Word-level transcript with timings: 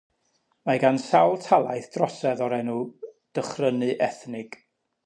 Mae 0.69 0.79
gan 0.83 0.97
sawl 1.03 1.37
talaith 1.49 1.91
drosedd 1.97 2.43
o'r 2.47 2.57
enw 2.61 2.79
“Dychrynu 3.41 3.93
ethnig”. 4.11 4.61